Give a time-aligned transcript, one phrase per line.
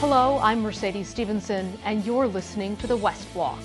[0.00, 3.58] Hello, I'm Mercedes Stephenson, and you're listening to the West Block.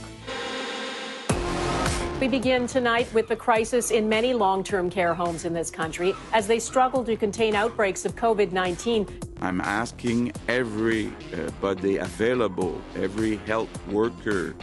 [2.20, 6.14] We begin tonight with the crisis in many long term care homes in this country
[6.34, 9.08] as they struggle to contain outbreaks of COVID 19.
[9.40, 14.56] I'm asking everybody available, every health worker,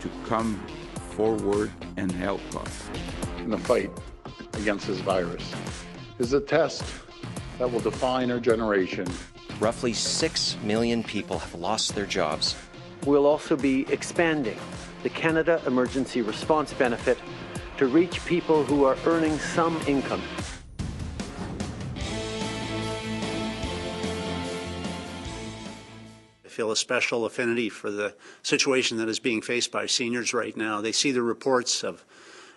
[0.00, 0.56] to come
[1.10, 2.90] forward and help us.
[3.38, 3.92] In the fight
[4.54, 5.54] against this virus
[6.18, 6.82] is a test
[7.60, 9.06] that will define our generation.
[9.60, 12.56] Roughly 6 million people have lost their jobs.
[13.04, 14.58] We'll also be expanding
[15.02, 17.18] the Canada Emergency Response Benefit
[17.76, 20.22] to reach people who are earning some income.
[26.42, 30.56] I feel a special affinity for the situation that is being faced by seniors right
[30.56, 30.80] now.
[30.80, 32.04] They see the reports of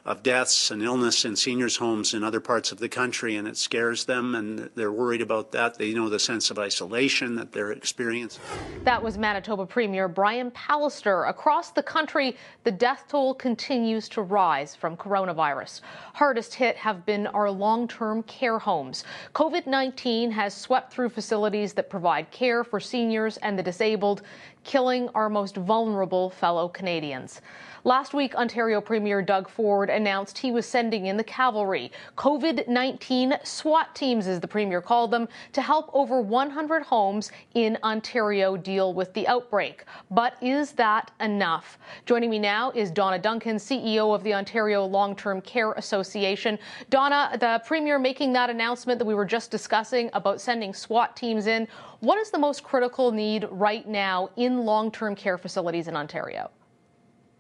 [0.06, 3.56] of deaths and illness in seniors' homes in other parts of the country, and it
[3.56, 5.78] scares them, and they're worried about that.
[5.78, 8.44] They know the sense of isolation that they're experiencing.
[8.84, 11.30] That was Manitoba Premier Brian Pallister.
[11.30, 15.80] Across the country, the death toll continues to rise from coronavirus.
[16.14, 19.06] Hardest hit have been our long term care homes.
[19.34, 24.24] COVID 19 has swept through facilities that provide care for seniors and the disabled,
[24.66, 27.42] killing our most vulnerable fellow Canadians.
[27.86, 33.34] Last week, Ontario Premier Doug Ford announced he was sending in the cavalry, COVID 19
[33.44, 38.94] SWAT teams, as the Premier called them, to help over 100 homes in Ontario deal
[38.94, 39.84] with the outbreak.
[40.10, 41.78] But is that enough?
[42.06, 46.58] Joining me now is Donna Duncan, CEO of the Ontario Long Term Care Association.
[46.90, 51.48] Donna, the Premier making that announcement that we were just discussing about sending SWAT teams
[51.48, 51.68] in.
[52.00, 56.50] What is the most critical need right now in long term care facilities in Ontario?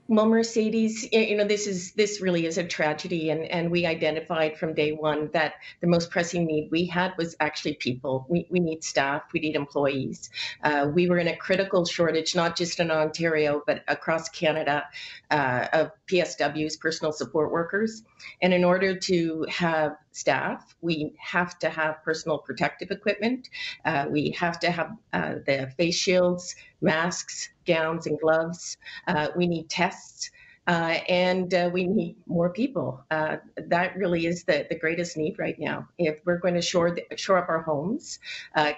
[0.09, 4.57] Well, Mercedes, you know, this is this really is a tragedy, and and we identified
[4.57, 8.25] from day one that the most pressing need we had was actually people.
[8.27, 10.29] We we need staff, we need employees.
[10.61, 14.83] Uh, we were in a critical shortage, not just in Ontario but across Canada,
[15.31, 18.03] uh, of PSWs, personal support workers.
[18.41, 23.49] And in order to have staff, we have to have personal protective equipment.
[23.83, 28.77] Uh, we have to have uh, the face shields, masks, gowns, and gloves.
[29.07, 30.31] Uh, we need tests.
[30.65, 33.03] Uh, and uh, we need more people.
[33.11, 35.85] Uh, that really is the, the greatest need right now.
[35.97, 38.19] If we're going to shore, the, shore up our homes,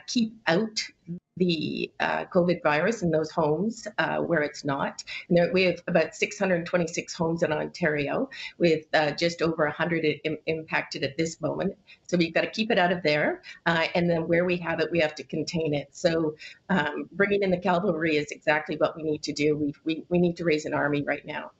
[0.07, 0.81] keep out
[1.37, 5.03] the uh, COVID virus in those homes uh, where it's not.
[5.27, 10.37] And there, we have about 626 homes in Ontario with uh, just over 100 Im-
[10.45, 11.75] impacted at this moment.
[12.07, 13.41] So we've got to keep it out of there.
[13.65, 15.89] Uh, and then where we have it, we have to contain it.
[15.91, 16.35] So
[16.69, 19.57] um, bringing in the cavalry is exactly what we need to do.
[19.57, 21.51] We, we, we need to raise an army right now.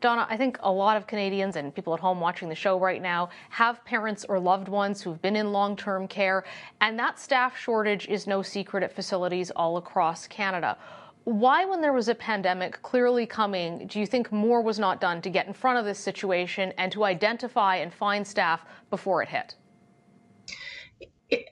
[0.00, 3.02] Donna, I think a lot of Canadians and people at home watching the show right
[3.02, 6.44] now have parents or loved ones who've been in long term care,
[6.80, 10.78] and that staff shortage is no secret at facilities all across Canada.
[11.24, 15.20] Why, when there was a pandemic clearly coming, do you think more was not done
[15.22, 19.28] to get in front of this situation and to identify and find staff before it
[19.28, 19.56] hit?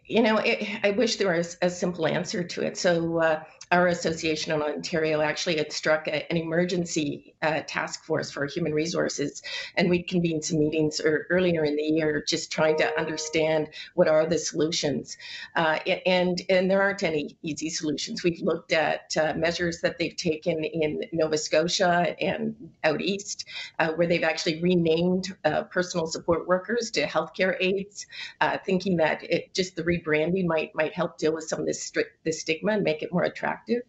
[0.07, 2.79] you know, it, I wish there was a simple answer to it.
[2.79, 8.31] So, uh, our association in Ontario actually had struck a, an emergency uh, task force
[8.31, 9.43] for human resources,
[9.75, 14.07] and we convened some meetings er, earlier in the year, just trying to understand what
[14.07, 15.17] are the solutions.
[15.57, 18.23] Uh, and and there aren't any easy solutions.
[18.23, 23.47] We've looked at uh, measures that they've taken in Nova Scotia and out east,
[23.81, 28.07] uh, where they've actually renamed uh, personal support workers to healthcare aides,
[28.41, 31.93] uh, thinking that it, just the rebranding might might help deal with some of this
[32.25, 33.83] this stigma and make it more attractive attractive.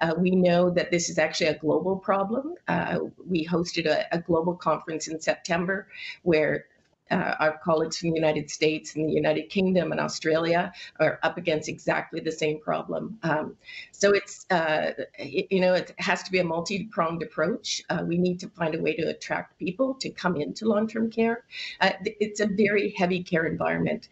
[0.00, 2.54] Uh, we know that this is actually a global problem.
[2.68, 2.98] Uh,
[3.28, 5.86] we hosted a, a, global conference in September
[6.22, 6.66] where
[7.10, 11.38] uh, our colleagues from the United States and the United Kingdom and Australia are up
[11.38, 13.18] against exactly the same problem.
[13.24, 13.56] Um,
[13.90, 17.82] so it's, uh, you know, it has to be a multi-pronged approach.
[17.90, 21.42] Uh, we need to find a way to attract people to come into long-term care.
[21.80, 24.08] Uh, it's a very heavy care environment.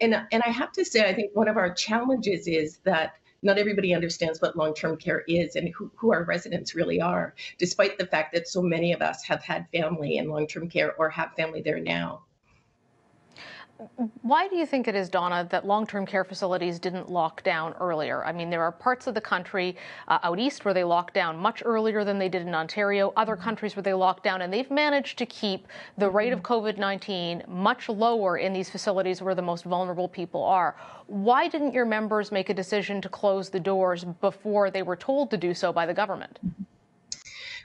[0.00, 3.58] And, and I have to say, I think one of our challenges is that not
[3.58, 7.98] everybody understands what long term care is and who, who our residents really are, despite
[7.98, 11.08] the fact that so many of us have had family in long term care or
[11.10, 12.22] have family there now.
[14.22, 17.74] Why do you think it is, Donna, that long term care facilities didn't lock down
[17.80, 18.24] earlier?
[18.24, 19.76] I mean, there are parts of the country
[20.08, 23.36] uh, out east where they locked down much earlier than they did in Ontario, other
[23.36, 27.44] countries where they locked down, and they've managed to keep the rate of COVID 19
[27.46, 30.76] much lower in these facilities where the most vulnerable people are.
[31.06, 35.30] Why didn't your members make a decision to close the doors before they were told
[35.30, 36.40] to do so by the government?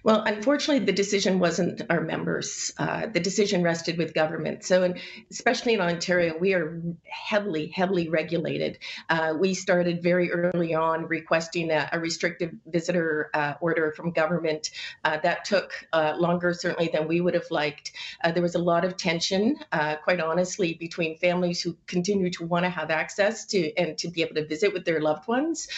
[0.04, 2.74] Well, unfortunately, the decision wasn't our members.
[2.78, 4.66] Uh, the decision rested with government.
[4.66, 5.00] So, in,
[5.32, 8.80] especially in Ontario, we are heavily, heavily regulated.
[9.08, 14.72] Uh, we started very early on requesting a, a restrictive visitor uh, order from government.
[15.06, 17.94] Uh, that took uh, longer, certainly, than we would have liked.
[18.22, 19.58] Uh, there was a lot of tension,
[20.04, 24.22] quite honestly, between families who continue to want to have access to and to be
[24.22, 25.70] able to visit with their loved ones,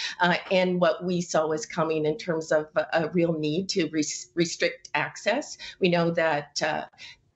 [0.49, 3.87] and what we saw was coming in terms of a, a real need to.
[3.89, 5.57] Re- restrict access.
[5.79, 6.85] We know that uh,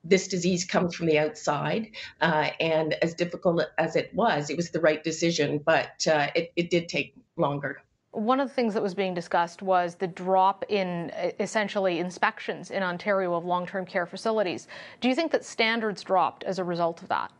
[0.03, 1.91] this disease comes from the outside,
[2.21, 6.51] uh, and as difficult as it was, it was the right decision, but uh, it,
[6.55, 7.81] it did take longer.
[8.11, 12.81] One of the things that was being discussed was the drop in essentially inspections in
[12.81, 14.67] Ontario of long term care facilities.
[14.99, 17.31] Do you think that standards dropped as a result of that?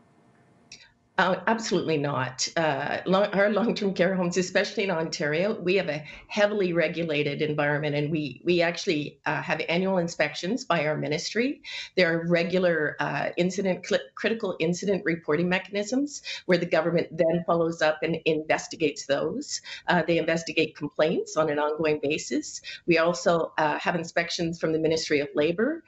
[1.20, 2.48] Uh, absolutely not.
[2.56, 7.94] Uh, long, our long-term care homes, especially in Ontario, we have a heavily regulated environment,
[7.94, 11.60] and we we actually uh, have annual inspections by our ministry.
[11.94, 17.82] There are regular uh, incident cl- critical incident reporting mechanisms where the government then follows
[17.82, 19.60] up and investigates those.
[19.88, 22.62] Uh, they investigate complaints on an ongoing basis.
[22.86, 25.84] We also uh, have inspections from the Ministry of Labor,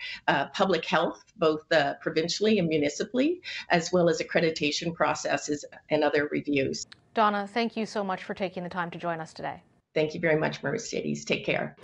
[0.52, 1.62] Public Health, both
[2.02, 3.40] provincially and municipally,
[3.70, 6.87] as well as accreditation process processes and other reviews.
[7.15, 9.63] Donna, thank you so much for taking the time to join us today.
[9.95, 11.25] Thank you very much, Mercedes.
[11.25, 11.77] Take care.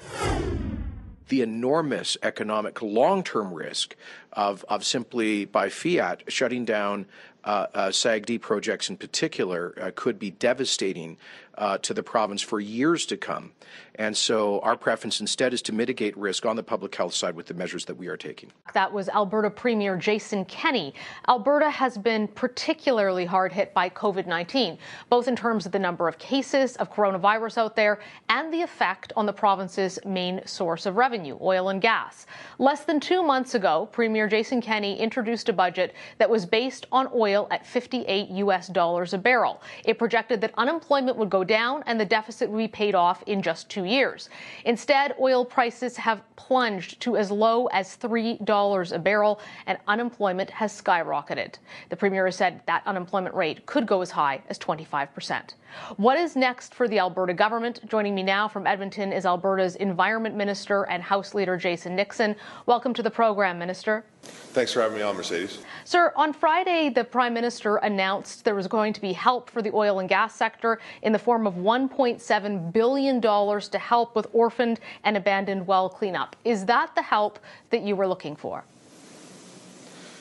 [1.29, 3.95] The enormous economic long term risk
[4.33, 7.07] of, of simply by fiat shutting down
[7.45, 11.17] SAGD projects in particular uh, could be devastating
[11.59, 13.53] uh, to the province for years to come.
[13.97, 17.47] And so our preference instead is to mitigate risk on the public health side with
[17.47, 18.53] the measures that we are taking.
[18.73, 20.95] That was Alberta Premier Jason Kenney.
[21.27, 26.07] Alberta has been particularly hard hit by COVID 19, both in terms of the number
[26.07, 27.99] of cases of coronavirus out there
[28.29, 32.27] and the effect on the province's main source of revenue, oil and gas.
[32.59, 37.09] Less than two months ago, Premier Jason Kenney introduced a budget that was based on
[37.13, 39.61] oil at 58 US dollars a barrel.
[39.85, 43.43] It projected that unemployment would go down and the deficit would be paid off in
[43.43, 44.31] just two years.
[44.65, 50.81] Instead, oil prices have plunged to as low as $3 a barrel and unemployment has
[50.81, 51.57] skyrocketed.
[51.91, 55.55] The premier has said that unemployment rate could go as high as 25%.
[55.97, 57.81] What is next for the Alberta government?
[57.89, 62.37] Joining me now from Edmonton is Alberta's Environment Minister and House Leader Jason Nixon.
[62.67, 64.05] Welcome to the program, Minister.
[64.23, 65.59] Thanks for having me on, Mercedes.
[65.85, 69.73] Sir, on Friday, the Prime Minister announced there was going to be help for the
[69.75, 75.17] oil and gas sector in the form of $1.7 billion to help with orphaned and
[75.17, 76.37] abandoned well cleanup.
[76.45, 77.39] Is that the help
[77.71, 78.65] that you were looking for?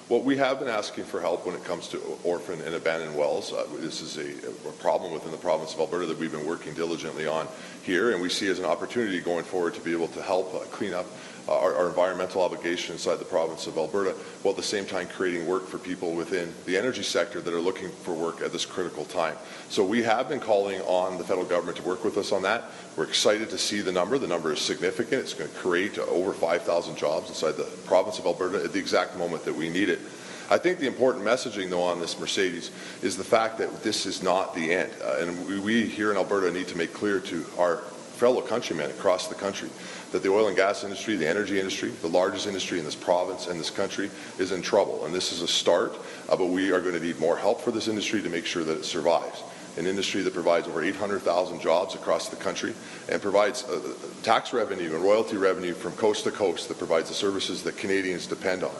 [0.09, 3.51] Well, we have been asking for help when it comes to orphan and abandoned wells.
[3.51, 6.73] Uh, this is a, a, problem within the province of Alberta that we've been working
[6.73, 7.45] diligently on
[7.87, 10.59] here, and we see as an opportunity going forward to be able to help uh,
[10.65, 11.05] clean up
[11.47, 14.11] uh, our, our, environmental obligation inside the province of Alberta,
[14.43, 17.61] while at the same time creating work for people within the energy sector that are
[17.61, 19.37] looking for work at this critical time.
[19.69, 22.65] So we have been calling on the federal government to work with us on that.
[22.97, 24.17] We're excited to see the number.
[24.17, 25.21] The number is significant.
[25.21, 29.15] It's going to create over 5,000 jobs inside the province of Alberta at the exact
[29.17, 29.99] moment that we need it.
[30.49, 32.71] I think the important messaging, though, on this Mercedes
[33.01, 34.91] is the fact that this is not the end.
[35.03, 37.77] Uh, and we, we here in Alberta need to make clear to our
[38.17, 39.69] fellow countrymen across the country
[40.11, 43.47] that the oil and gas industry, the energy industry, the largest industry in this province
[43.47, 44.09] and this country
[44.39, 45.05] is in trouble.
[45.05, 45.95] And this is a start,
[46.29, 48.63] uh, but we are going to need more help for this industry to make sure
[48.63, 49.43] that it survives.
[49.77, 52.73] An industry that provides over 800,000 jobs across the country
[53.09, 57.15] and provides uh, tax revenue and royalty revenue from coast to coast that provides the
[57.15, 58.75] services that Canadians depend on.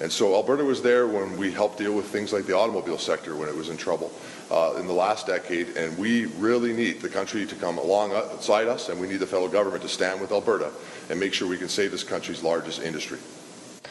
[0.00, 3.36] And so Alberta was there when we helped deal with things like the automobile sector
[3.36, 4.10] when it was in trouble
[4.50, 5.76] uh, in the last decade.
[5.76, 9.48] And we really need the country to come alongside us, and we need the federal
[9.48, 10.72] government to stand with Alberta
[11.10, 13.18] and make sure we can save this country's largest industry.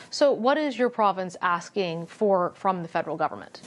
[0.10, 3.62] So, what is your province asking for from the federal government?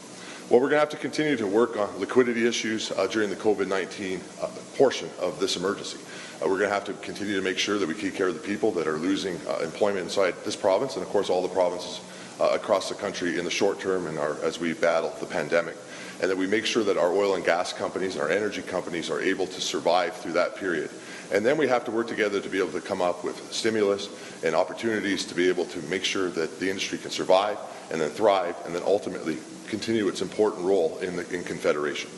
[0.50, 3.36] Well, we're going to have to continue to work on liquidity issues uh, during the
[3.36, 5.98] COVID 19 uh, portion of this emergency.
[6.42, 8.34] Uh, we're going to have to continue to make sure that we take care of
[8.34, 11.48] the people that are losing uh, employment inside this province and, of course, all the
[11.48, 12.00] provinces
[12.40, 15.76] uh, across the country in the short term and our, as we battle the pandemic.
[16.20, 19.10] And that we make sure that our oil and gas companies and our energy companies
[19.10, 20.90] are able to survive through that period.
[21.32, 24.08] And then we have to work together to be able to come up with stimulus
[24.44, 27.58] and opportunities to be able to make sure that the industry can survive
[27.90, 32.10] and then thrive and then ultimately continue its important role in, the, in Confederation.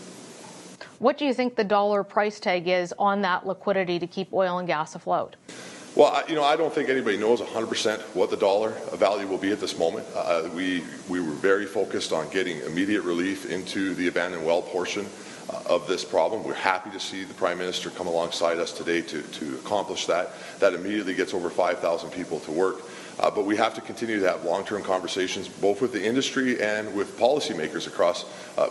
[0.99, 4.59] What do you think the dollar price tag is on that liquidity to keep oil
[4.59, 5.37] and gas afloat?
[5.97, 9.39] Well, I, you know, I don't think anybody knows 100% what the dollar value will
[9.39, 10.05] be at this moment.
[10.13, 15.07] Uh, we we were very focused on getting immediate relief into the abandoned well portion
[15.49, 16.43] uh, of this problem.
[16.43, 20.31] We're happy to see the Prime Minister come alongside us today to, to accomplish that.
[20.59, 22.83] That immediately gets over 5,000 people to work.
[23.19, 26.93] Uh, but we have to continue to have long-term conversations, both with the industry and
[26.95, 28.25] with policymakers across
[28.59, 28.69] uh,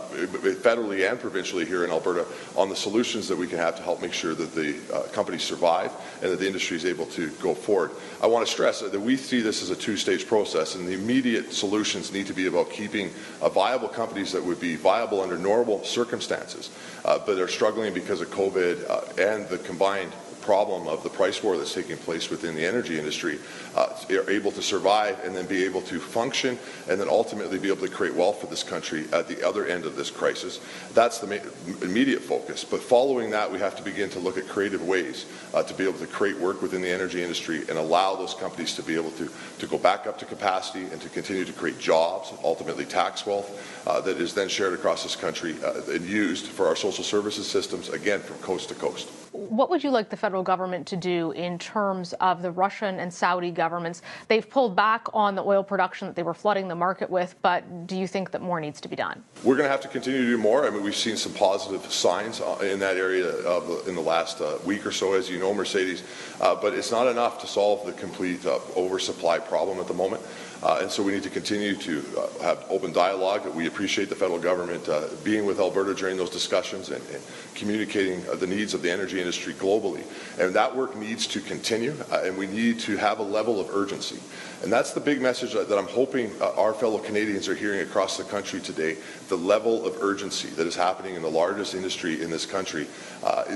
[0.62, 4.02] federally and provincially here in Alberta, on the solutions that we can have to help
[4.02, 7.54] make sure that the uh, companies survive and that the industry is able to go
[7.54, 7.92] forward.
[8.22, 11.54] I want to stress that we see this as a two-stage process, and the immediate
[11.54, 13.12] solutions need to be about keeping
[13.54, 16.70] viable companies that would be viable under normal circumstances,
[17.06, 20.12] uh, but are struggling because of COVID uh, and the combined
[20.44, 23.40] problem of the price war that's taking place within the energy industry
[23.76, 26.60] uh, are able to survive and then be able to function
[26.90, 29.86] and then ultimately be able to create wealth for this country at the other end
[29.86, 30.60] of this crisis.
[30.94, 31.42] That's the
[31.82, 32.66] immediate focus.
[32.66, 35.86] But following that, we have to begin to look at creative ways uh, to be
[35.86, 39.12] able to create work within the energy industry and allow those companies to be able
[39.12, 43.26] to, to go back up to capacity and to continue to create jobs, ultimately tax
[43.26, 43.50] wealth
[43.88, 47.48] uh, that is then shared across this country uh, and used for our social services
[47.48, 49.23] systems, again, from coast to coast.
[49.50, 53.14] What would you like the federal government to do in terms of the Russian and
[53.14, 54.02] Saudi governments?
[54.30, 57.86] They've pulled back on the oil production that they were flooding the market with, but
[57.86, 59.24] do you think that more needs to be done?
[59.44, 60.66] We're going to have to continue to do more.
[60.66, 64.40] I mean, we've seen some positive signs uh, in that area of, in the last
[64.40, 66.04] uh, week or so, as you know, Mercedes,
[66.40, 70.24] uh, but it's not enough to solve the complete uh, oversupply problem at the moment.
[70.64, 73.46] Uh, and so we need to continue to uh, have open dialogue.
[73.54, 77.22] We appreciate the federal government uh, being with Alberta during those discussions and, and
[77.54, 80.04] communicating uh, the needs of the energy industry globally.
[80.40, 83.76] And that work needs to continue, uh, and we need to have a level of
[83.76, 84.20] urgency.
[84.64, 87.82] And that's the big message that, that I'm hoping uh, our fellow Canadians are hearing
[87.82, 88.96] across the country today,
[89.28, 92.88] the level of urgency that is happening in the largest industry in this country.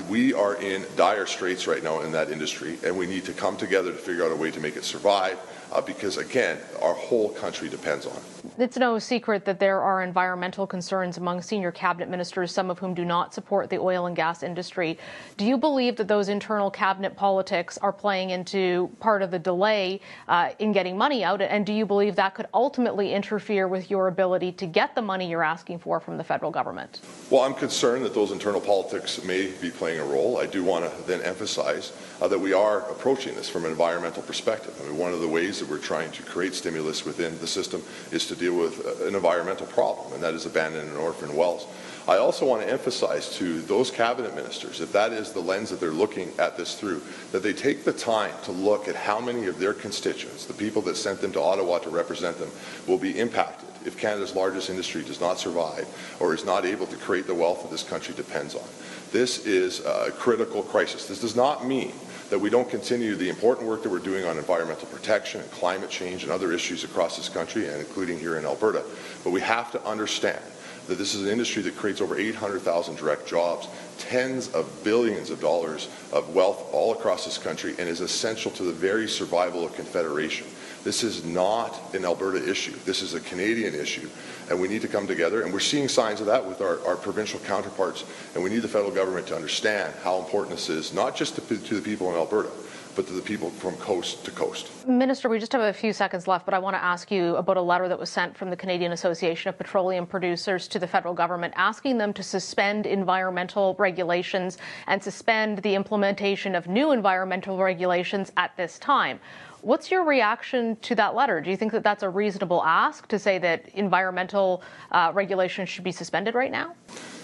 [0.10, 3.56] we are in dire straits right now in that industry, and we need to come
[3.56, 5.40] together to figure out a way to make it survive
[5.72, 8.24] uh, because, again, our whole country depends on it.
[8.58, 12.94] It's no secret that there are environmental concerns among senior cabinet ministers, some of whom
[12.94, 14.98] do not support the oil and gas industry.
[15.36, 20.02] Do you believe that those internal cabinet politics are playing into part of the delay
[20.28, 21.42] uh, in getting money out?
[21.42, 25.30] And do you believe that could ultimately interfere with your ability to get the money
[25.30, 27.02] you're asking for from the federal government?
[27.30, 30.38] Well, I'm concerned that those internal politics may be playing a role.
[30.38, 34.24] I do want to then emphasize uh, that we are approaching this from an environmental
[34.24, 34.74] perspective.
[34.82, 37.84] I mean, one of the ways that we're trying to create stimulus within the system
[38.12, 41.68] is to deal with uh, an environmental problem, and that is abandoned and orphan wells.
[42.08, 45.82] I also want to emphasize to those cabinet ministers, if that is the lens that
[45.82, 47.02] they're looking at this through,
[47.34, 50.82] that they take the time to look at how many of their constituents, the people
[50.84, 52.50] that sent them to Ottawa to represent them,
[52.88, 55.86] will be impacted if Canada's largest industry does not survive
[56.22, 58.64] or is not able to create the wealth that this country depends on.
[59.12, 61.08] This is a critical crisis.
[61.08, 61.94] This does not mean
[62.30, 65.90] that we don't continue the important work that we're doing on environmental protection and climate
[65.90, 68.84] change and other issues across this country and including here in Alberta.
[69.24, 70.44] But we have to understand
[70.88, 73.68] that this is an industry that creates over 800,000 direct jobs,
[73.98, 78.64] tens of billions of dollars of wealth all across this country, and is essential to
[78.64, 80.48] the very survival of Confederation.
[80.88, 82.72] This is not an Alberta issue.
[82.86, 84.10] This is a Canadian issue,
[84.50, 85.42] and we need to come together.
[85.42, 88.06] And we're seeing signs of that with our, our provincial counterparts.
[88.34, 91.42] And we need the federal government to understand how important this is, not just to,
[91.42, 92.52] to the people in Alberta,
[92.96, 94.88] but to the people from coast to coast.
[94.88, 97.58] Minister, we just have a few seconds left, but I want to ask you about
[97.58, 101.14] a letter that was sent from the Canadian Association of Petroleum Producers to the federal
[101.14, 108.32] government asking them to suspend environmental regulations and suspend the implementation of new environmental regulations
[108.38, 109.20] at this time.
[109.68, 111.42] What's your reaction to that letter?
[111.42, 115.84] Do you think that that's a reasonable ask to say that environmental uh, regulations should
[115.84, 116.74] be suspended right now?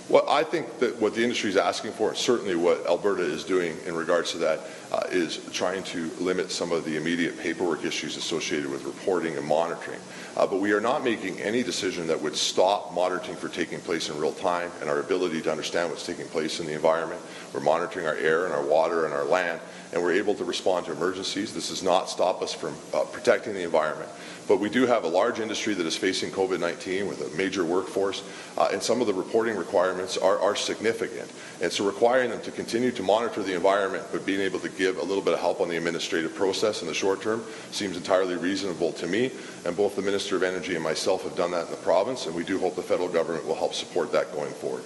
[0.10, 3.78] Well, I think that what the industry is asking for, certainly what Alberta is doing
[3.86, 4.60] in regards to that,
[4.92, 9.48] uh, is trying to limit some of the immediate paperwork issues associated with reporting and
[9.48, 10.02] monitoring.
[10.36, 14.10] Uh, but we are not making any decision that would stop monitoring for taking place
[14.10, 17.22] in real time and our ability to understand what's taking place in the environment.
[17.54, 19.62] We're monitoring our air and our water and our land,
[19.94, 21.54] and we're able to respond to emergencies.
[21.54, 24.10] This does not stop us from uh, protecting the environment.
[24.48, 28.24] But we do have a large industry that is facing COVID-19 with a major workforce,
[28.58, 31.32] uh, and some of the reporting requirements are, are, significant.
[31.62, 34.98] And so requiring them to continue to monitor the environment, but being able to give
[34.98, 38.36] a little bit of help on the administrative process in the short term seems entirely
[38.36, 39.32] reasonable to me.
[39.66, 42.36] And both the Minister of Energy and myself have done that in the province, and
[42.36, 44.84] we do hope the federal government will help support that going forward.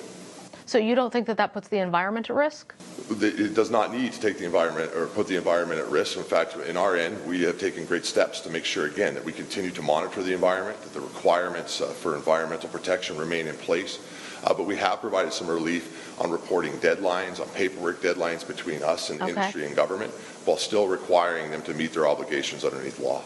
[0.68, 2.76] So you don't think that that puts the environment at risk?
[3.22, 6.18] It does not need to take the environment or put the environment at risk.
[6.18, 9.24] In fact, in our end, we have taken great steps to make sure, again, that
[9.24, 13.56] we continue to monitor the environment, that the requirements uh, for environmental protection remain in
[13.56, 14.00] place.
[14.44, 19.10] Uh, but we have provided some relief on reporting deadlines, on paperwork deadlines between us
[19.10, 19.30] and okay.
[19.30, 20.12] industry and government,
[20.44, 23.22] while still requiring them to meet their obligations underneath law.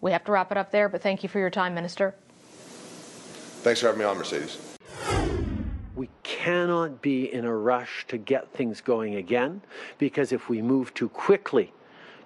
[0.00, 2.14] We have to wrap it up there, but thank you for your time, Minister.
[3.64, 4.67] Thanks for having me on, Mercedes.
[5.98, 9.62] We cannot be in a rush to get things going again
[9.98, 11.72] because if we move too quickly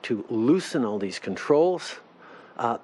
[0.03, 1.97] to loosen all these controls,
[2.59, 2.77] uh,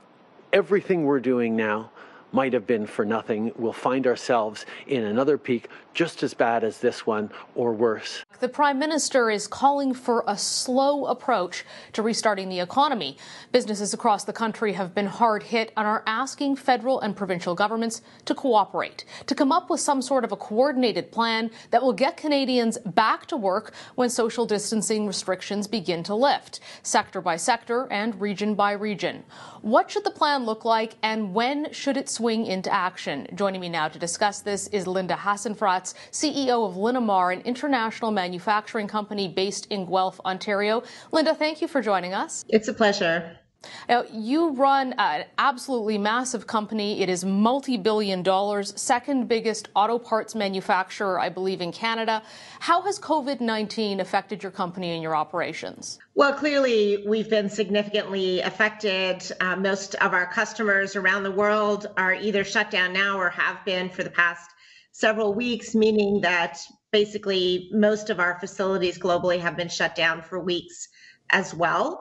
[0.50, 1.90] everything we're doing now
[2.32, 3.52] might have been for nothing.
[3.56, 8.24] We'll find ourselves in another peak just as bad as this one or worse.
[8.38, 13.16] The Prime Minister is calling for a slow approach to restarting the economy.
[13.50, 18.00] Businesses across the country have been hard hit and are asking federal and provincial governments
[18.26, 22.16] to cooperate, to come up with some sort of a coordinated plan that will get
[22.16, 28.20] Canadians back to work when social distancing restrictions begin to lift, sector by sector and
[28.20, 29.24] region by region.
[29.62, 33.28] What should the plan look like and when should it swing into action?
[33.36, 38.88] Joining me now to discuss this is Linda Hasenfratz, CEO of Linamar, an international manufacturing
[38.88, 40.82] company based in Guelph, Ontario.
[41.12, 42.44] Linda, thank you for joining us.
[42.48, 43.38] It's a pleasure.
[43.88, 47.02] Now, you run an absolutely massive company.
[47.02, 52.22] It is multi billion dollars, second biggest auto parts manufacturer, I believe, in Canada.
[52.60, 55.98] How has COVID 19 affected your company and your operations?
[56.14, 59.22] Well, clearly, we've been significantly affected.
[59.40, 63.64] Uh, most of our customers around the world are either shut down now or have
[63.64, 64.50] been for the past
[64.92, 66.58] several weeks, meaning that
[66.92, 70.88] basically most of our facilities globally have been shut down for weeks
[71.30, 72.00] as well.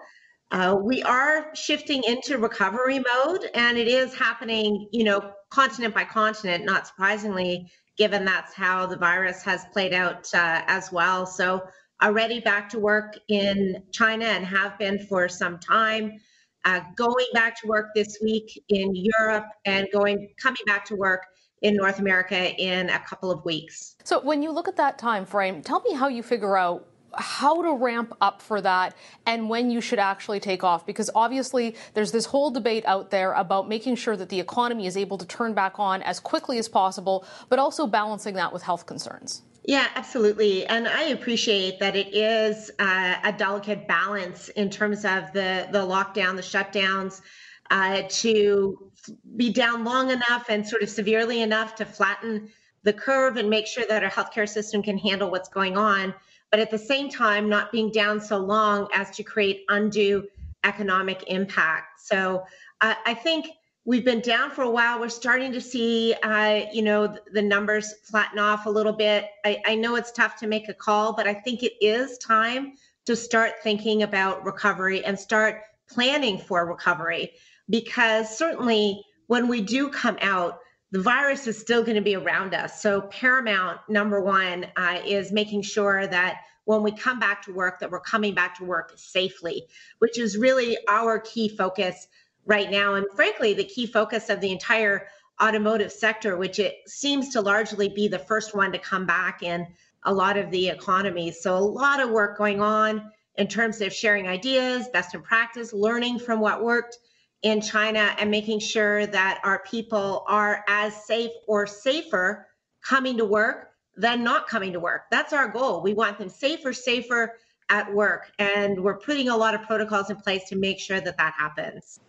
[0.52, 6.04] Uh, we are shifting into recovery mode, and it is happening, you know, continent by
[6.04, 11.26] continent, not surprisingly, given that's how the virus has played out uh, as well.
[11.26, 11.64] So,
[12.02, 16.20] already back to work in China and have been for some time.
[16.64, 21.24] Uh, going back to work this week in Europe and going coming back to work
[21.62, 23.96] in North America in a couple of weeks.
[24.04, 26.88] So when you look at that time frame, tell me how you figure out
[27.18, 28.96] how to ramp up for that
[29.26, 30.86] and when you should actually take off.
[30.86, 34.98] Because obviously there's this whole debate out there about making sure that the economy is
[34.98, 38.86] able to turn back on as quickly as possible but also balancing that with health
[38.86, 39.44] concerns.
[39.66, 40.66] Yeah, absolutely.
[40.66, 45.80] And I appreciate that it is uh, a delicate balance in terms of the, the
[45.80, 47.22] lockdown, the shutdowns,
[47.70, 48.92] uh, to
[49.36, 52.50] be down long enough and sort of severely enough to flatten
[52.84, 56.14] the curve and make sure that our healthcare system can handle what's going on
[56.52, 60.28] but at the same time, not being down so long as to create undue
[60.64, 62.02] economic impact.
[62.02, 62.44] So
[62.82, 63.48] uh, I think
[63.86, 65.00] we've been down for a while.
[65.00, 69.30] We're starting to see, uh, you know, the numbers flatten off a little bit.
[69.46, 72.74] I, I know it's tough to make a call, but I think it is time
[73.06, 77.32] to start thinking about recovery and start planning for recovery
[77.70, 80.60] because certainly when we do come out,
[80.92, 82.82] the virus is still going to be around us.
[82.82, 87.80] So paramount number one uh, is making sure that when we come back to work,
[87.80, 89.64] that we're coming back to work safely,
[90.00, 92.08] which is really our key focus
[92.46, 95.08] right now, and frankly, the key focus of the entire
[95.42, 99.68] automotive sector, which it seems to largely be the first one to come back in
[100.04, 101.42] a lot of the economies.
[101.42, 105.74] So a lot of work going on in terms of sharing ideas, best in practice,
[105.74, 106.98] learning from what worked
[107.44, 112.48] in China and making sure that our people are as safe or safer
[112.84, 115.04] coming to work than not coming to work.
[115.12, 115.82] That's our goal.
[115.82, 117.34] We want them safer, safer
[117.70, 118.32] at work.
[118.40, 122.00] And we're putting a lot of protocols in place to make sure that that happens.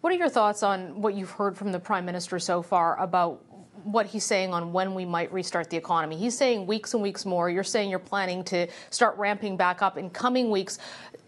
[0.00, 3.42] What are your thoughts on what you've heard from the Prime Minister so far about
[3.86, 6.16] what he's saying on when we might restart the economy.
[6.16, 7.48] He's saying weeks and weeks more.
[7.48, 10.78] You're saying you're planning to start ramping back up in coming weeks.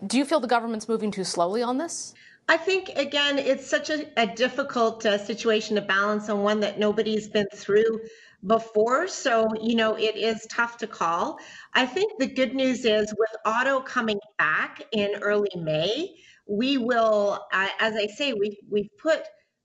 [0.07, 2.14] Do you feel the government's moving too slowly on this?
[2.50, 6.78] I think, again, it's such a, a difficult uh, situation to balance and one that
[6.78, 8.00] nobody's been through
[8.46, 9.06] before.
[9.06, 11.38] So, you know, it is tough to call.
[11.74, 16.14] I think the good news is with auto coming back in early May,
[16.46, 19.24] we will, uh, as I say, we've, we've put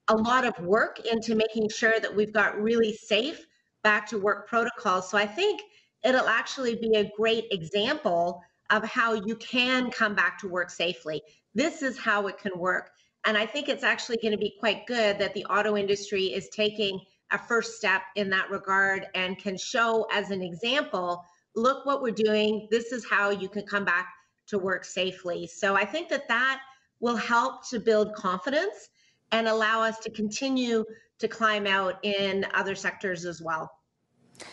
[0.09, 3.45] a lot of work into making sure that we've got really safe
[3.83, 5.09] back to work protocols.
[5.09, 5.61] So I think
[6.03, 11.21] it'll actually be a great example of how you can come back to work safely.
[11.55, 12.91] This is how it can work.
[13.25, 16.49] And I think it's actually going to be quite good that the auto industry is
[16.49, 16.99] taking
[17.31, 21.23] a first step in that regard and can show as an example
[21.55, 22.67] look what we're doing.
[22.71, 24.07] This is how you can come back
[24.47, 25.47] to work safely.
[25.47, 26.61] So I think that that
[26.99, 28.89] will help to build confidence
[29.31, 30.83] and allow us to continue
[31.19, 33.69] to climb out in other sectors as well.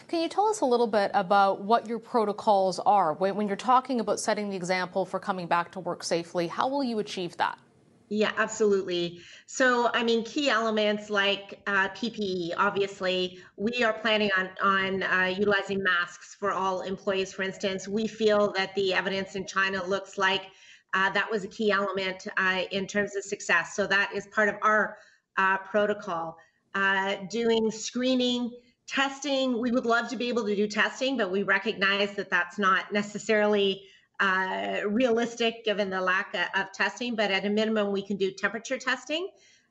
[0.09, 3.15] Can you tell us a little bit about what your protocols are?
[3.15, 6.85] When, you're talking about setting the example for coming back to work safely, how will
[6.85, 7.59] you achieve that?
[8.09, 9.21] Yeah, absolutely.
[9.47, 12.55] So, I mean, key elements like uh, PPE.
[12.57, 17.33] Obviously, we are planning on on uh, utilizing masks for all employees.
[17.33, 20.47] For instance, we feel that the evidence in China looks like
[20.93, 23.77] uh, that was a key element uh, in terms of success.
[23.77, 24.97] So that is part of our
[25.37, 26.37] uh, protocol.
[26.75, 28.51] Uh, doing screening
[28.91, 32.59] testing, we would love to be able to do testing, but we recognize that that's
[32.59, 33.83] not necessarily
[34.19, 37.15] uh, realistic given the lack of, of, testing.
[37.15, 39.29] But at a minimum, we can do temperature testing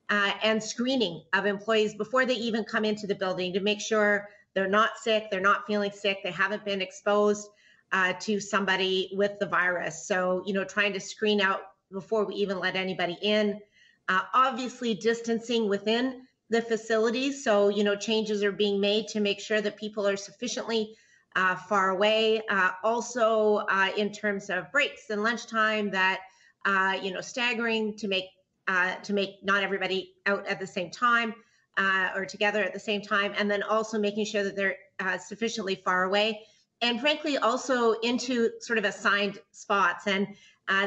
[0.09, 4.29] uh, and screening of employees before they even come into the building to make sure
[4.55, 7.49] they're not sick, they're not feeling sick, they haven't been exposed
[7.91, 10.07] uh, to somebody with the virus.
[10.07, 11.59] So, you know, trying to screen out
[11.91, 13.59] before we even let anybody in.
[14.07, 17.43] Uh, obviously, distancing within the facilities.
[17.43, 20.95] So, you know, changes are being made to make sure that people are sufficiently
[21.35, 22.41] uh, far away.
[22.49, 26.21] Uh, also, uh, in terms of breaks and lunchtime, that
[26.65, 28.25] uh, you know, staggering to make
[28.67, 31.33] uh, to make not everybody out at the same time
[31.77, 34.75] uh, or together at the same time, and then also making sure that they're
[35.19, 36.41] sufficiently far away,
[36.81, 40.27] and frankly, also into sort of assigned spots and.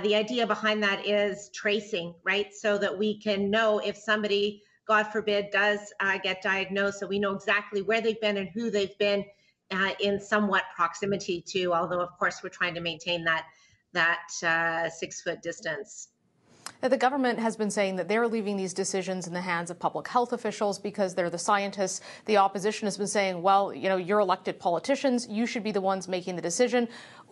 [0.03, 2.55] the idea behind that is tracing, right?
[2.55, 7.01] So that we can know if somebody God forbid, does uh, get diagnosed.
[7.01, 9.25] So we know exactly where they've been and who they've been
[9.71, 13.47] uh, in somewhat proximity to, although of course we're trying to maintain that,
[13.95, 16.09] that uh, six foot distance.
[16.83, 20.09] The government has been saying that they're leaving these decisions in the hands of public
[20.09, 22.03] health officials because they're the scientists.
[22.27, 25.27] The opposition has been saying, well, you know, you're elected politicians.
[25.27, 26.87] You should be the ones making the decision.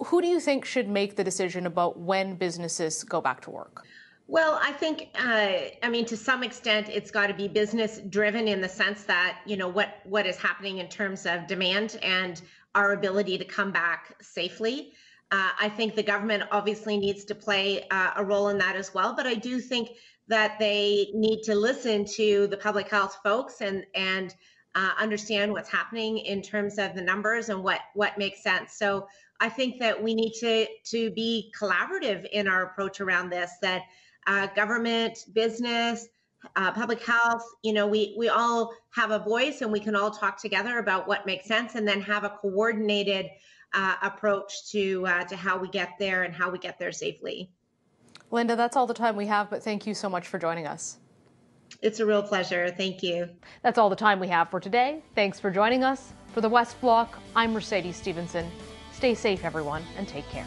[0.07, 3.85] Who do you think should make the decision about when businesses go back to work?
[4.31, 8.47] Well, I think, uh, I mean, to some extent, it's got to be business driven
[8.47, 12.41] in the sense that you know what what is happening in terms of demand and
[12.77, 14.93] our ability to come back safely.
[15.33, 18.95] Uh, I think the government obviously needs to play uh, a role in that as
[18.95, 19.89] well, but I do think
[20.29, 24.33] that they need to listen to the public health folks and and
[24.77, 28.75] uh, understand what's happening in terms of the numbers and what what makes sense.
[28.75, 29.09] So
[29.41, 33.51] I think that we need to to be collaborative in our approach around this.
[33.61, 33.83] That
[34.27, 36.09] uh, government, business,
[36.57, 37.45] uh, public health.
[37.63, 41.07] You know, we we all have a voice, and we can all talk together about
[41.07, 43.27] what makes sense, and then have a coordinated
[43.75, 47.51] uh, approach to uh, to how we get there and how we get there safely.
[48.31, 50.99] Linda, that's all the time we have, but thank you so much for joining us.
[51.83, 52.71] It's a real pleasure.
[52.71, 53.29] Thank you.
[53.63, 55.03] That's all the time we have for today.
[55.15, 56.13] Thanks for joining us.
[56.33, 58.49] For the West Block, I'm Mercedes Stephenson.
[58.93, 60.47] Stay safe, everyone, and take care.